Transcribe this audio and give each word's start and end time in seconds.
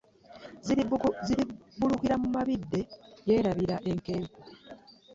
Zirbbuka 0.65 2.13
mu 2.21 2.27
mabidde 2.35 2.81
y'erabidde 3.27 3.75
enkenku. 3.91 4.39